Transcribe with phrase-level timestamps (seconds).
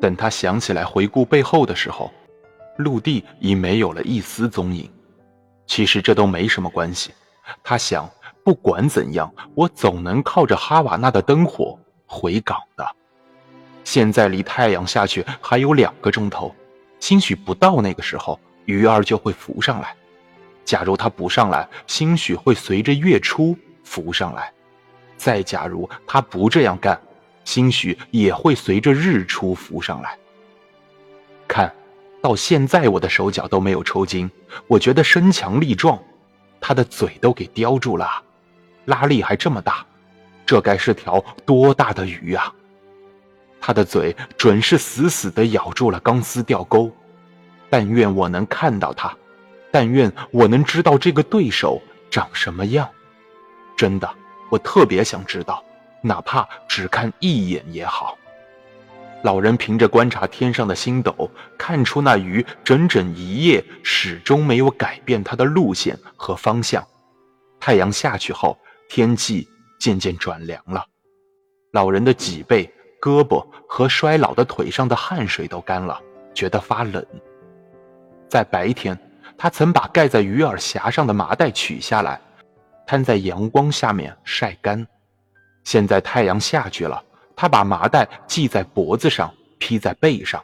[0.00, 2.10] 等他想起来回顾背后的时候，
[2.78, 4.90] 陆地已没有了一丝踪影。
[5.66, 7.12] 其实这都没什么关系，
[7.62, 8.10] 他想，
[8.42, 12.84] 不管怎样，我总能靠着哈瓦那的灯火回港的。
[13.84, 16.54] 现在离太阳下去还有两个钟头，
[16.98, 19.94] 兴许不到那个时候，鱼儿就会浮上来。
[20.64, 24.44] 假如它不上来，兴许会随着月初浮上来；
[25.16, 27.00] 再假如它不这样干，
[27.44, 30.16] 兴许也会随着日出浮上来。
[31.48, 31.72] 看，
[32.22, 34.30] 到现在我的手脚都没有抽筋，
[34.66, 35.98] 我觉得身强力壮。
[36.60, 38.22] 他的嘴都给叼住了，
[38.84, 39.84] 拉力还这么大，
[40.44, 42.52] 这该是条多大的鱼啊！
[43.60, 46.90] 他的嘴准是死死地咬住了钢丝吊钩。
[47.70, 49.16] 但愿我能看到他。
[49.72, 52.88] 但愿我能知道这个对手长什么样，
[53.76, 54.10] 真的，
[54.50, 55.64] 我特别想知道，
[56.02, 58.16] 哪怕只看一眼也好。
[59.22, 66.82] 老人凭着观察天上的星斗，看出那鱼整整一夜始终没有改变它的路线和方向。
[67.58, 69.46] 太阳下去后，天气
[69.78, 70.84] 渐渐转凉了，
[71.72, 76.00] 老人的脊背、胳膊和衰老的腿上的汗水都干了，
[76.34, 77.04] 觉得发冷。
[78.28, 78.98] 在白天。
[79.38, 82.20] 他曾把盖在鱼饵匣上的麻袋取下来，
[82.86, 84.86] 摊在阳光下面晒干。
[85.64, 87.02] 现在太阳下去了，
[87.36, 90.42] 他把麻袋系在脖子上，披在背上。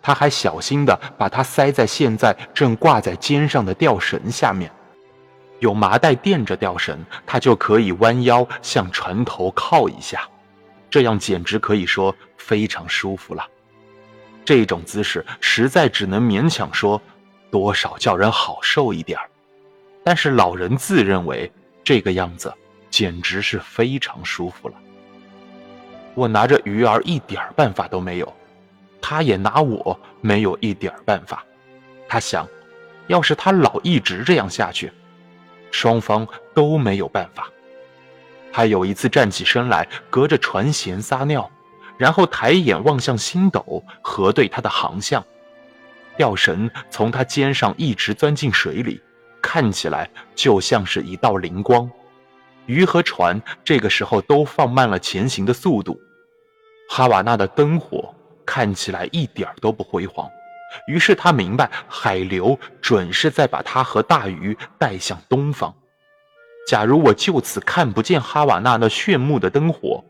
[0.00, 4.70] 他还小心地把它塞在现在正挂在肩上的吊绳下面。
[5.60, 10.28] 有麻袋垫着吊绳，他就可以弯腰向船头靠一下，
[10.90, 13.46] 这样简直可以说非常舒服了。
[14.44, 17.00] 这种姿势实在只能勉强说。
[17.50, 19.18] 多少叫人好受一点
[20.02, 21.52] 但是老人自认为
[21.84, 22.50] 这个样子
[22.92, 24.74] 简直是非常舒服了。
[26.14, 28.32] 我拿着鱼儿一点办法都没有，
[29.00, 31.42] 他也拿我没有一点办法。
[32.06, 32.46] 他想，
[33.06, 34.92] 要是他老一直这样下去，
[35.70, 37.48] 双方都没有办法。
[38.52, 41.50] 他有一次站起身来，隔着船舷撒尿，
[41.96, 45.24] 然后抬眼望向星斗，核对他的航向。
[46.18, 49.00] 吊绳从他肩上一直钻进水里，
[49.40, 51.90] 看起来就像是一道灵光。
[52.66, 56.00] 鱼和船这个时候都放慢了前行的速度。
[56.88, 58.14] 哈瓦那的灯火
[58.44, 60.28] 看起来一点都不辉煌，
[60.86, 65.74] 于是他明白海流准是在把他和大鱼带向东方。
[66.68, 70.04] 假如我就此看不见哈瓦那那炫目的灯火，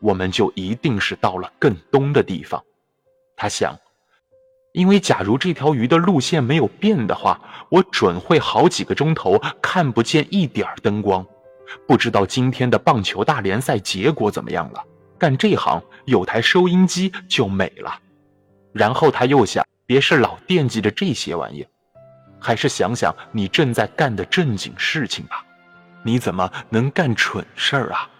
[0.00, 2.62] 我们就一定是到了更东的地方。
[3.36, 3.76] 他想。
[4.72, 11.24] 因为假如这条鱼的路线没有变的话，我准会好几个钟头看不见一点灯光，
[11.86, 14.84] 不知道今天的棒球大联赛结果怎么样了。
[15.18, 17.98] 干这行有台收音机就美了。
[18.72, 21.66] 然后他又想，别是老惦记着这些玩意，
[22.40, 25.44] 还是想想你正在干的正经事情吧。
[26.02, 28.10] 你怎么能干蠢事儿啊？